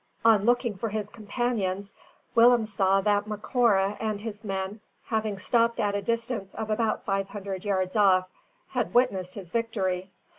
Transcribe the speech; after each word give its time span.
On 0.25 0.45
looking 0.45 0.75
for 0.77 0.89
his 0.89 1.11
companions, 1.11 1.93
Willem 2.33 2.65
saw 2.65 3.01
that 3.01 3.27
Macora 3.27 3.97
and 3.99 4.19
his 4.19 4.43
men, 4.43 4.79
having 5.03 5.37
stopped 5.37 5.79
at 5.79 5.93
a 5.93 6.01
distance 6.01 6.55
of 6.55 6.71
about 6.71 7.05
five 7.05 7.27
hundred 7.29 7.63
yards 7.63 7.95
off, 7.95 8.27
had 8.69 8.95
witnessed 8.95 9.35
his 9.35 9.51
victory. 9.51 10.09